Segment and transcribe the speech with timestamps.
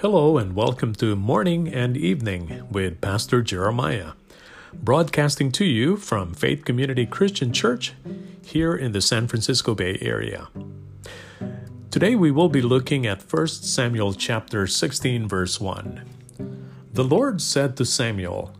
[0.00, 4.12] Hello, and welcome to Morning and Evening with Pastor Jeremiah,
[4.72, 7.92] broadcasting to you from Faith Community Christian Church
[8.42, 10.48] here in the San Francisco Bay Area.
[11.90, 16.08] Today we will be looking at 1 Samuel chapter 16 verse 1.
[16.94, 18.54] The Lord said to Samuel,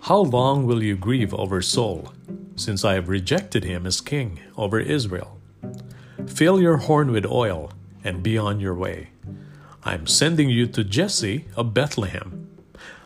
[0.00, 2.12] How long will you grieve over Saul,
[2.56, 5.38] since I have rejected him as king over Israel?
[6.26, 7.70] Fill your horn with oil
[8.02, 9.10] and be on your way.
[9.82, 12.48] I am sending you to Jesse of Bethlehem.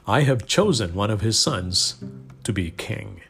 [0.08, 2.02] I have chosen one of his sons
[2.42, 3.20] to be king.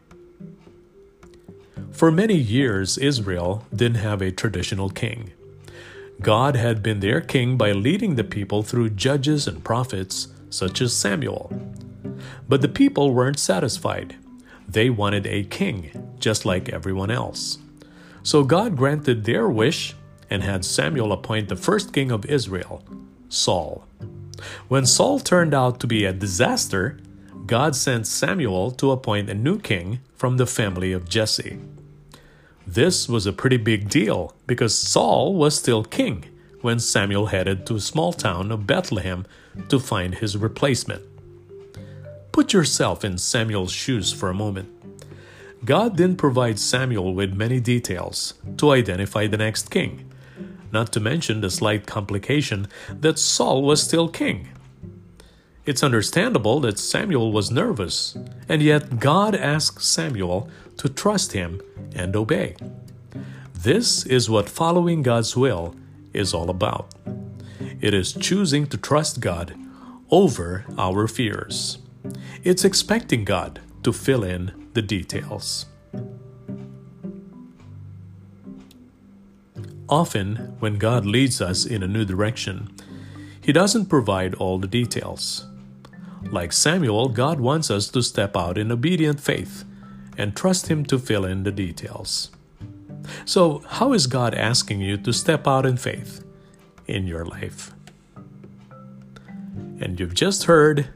[1.92, 5.32] For many years, Israel didn't have a traditional king.
[6.22, 10.96] God had been their king by leading the people through judges and prophets such as
[10.96, 11.52] Samuel.
[12.48, 14.16] But the people weren't satisfied.
[14.66, 17.58] They wanted a king, just like everyone else.
[18.22, 19.94] So God granted their wish
[20.30, 22.82] and had Samuel appoint the first king of Israel,
[23.34, 23.86] Saul.
[24.68, 26.98] When Saul turned out to be a disaster,
[27.46, 31.58] God sent Samuel to appoint a new king from the family of Jesse.
[32.66, 36.24] This was a pretty big deal because Saul was still king
[36.62, 39.26] when Samuel headed to a small town of Bethlehem
[39.68, 41.02] to find his replacement.
[42.32, 44.70] Put yourself in Samuel's shoes for a moment.
[45.64, 50.10] God didn't provide Samuel with many details to identify the next king
[50.74, 54.48] not to mention the slight complication that Saul was still king.
[55.64, 58.18] It's understandable that Samuel was nervous,
[58.50, 61.62] and yet God asked Samuel to trust him
[61.94, 62.56] and obey.
[63.54, 65.74] This is what following God's will
[66.12, 66.92] is all about.
[67.80, 69.54] It is choosing to trust God
[70.10, 71.78] over our fears.
[72.42, 75.64] It's expecting God to fill in the details.
[79.88, 82.70] Often, when God leads us in a new direction,
[83.40, 85.46] He doesn't provide all the details.
[86.30, 89.64] Like Samuel, God wants us to step out in obedient faith
[90.16, 92.30] and trust Him to fill in the details.
[93.26, 96.24] So, how is God asking you to step out in faith
[96.86, 97.72] in your life?
[99.80, 100.88] And you've just heard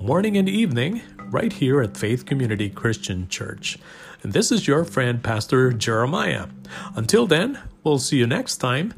[0.00, 3.78] Morning and Evening right here at Faith Community Christian Church.
[4.22, 6.46] And this is your friend, Pastor Jeremiah.
[6.94, 8.94] Until then, we'll see you next time.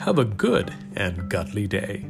[0.00, 2.06] Have a good and godly day.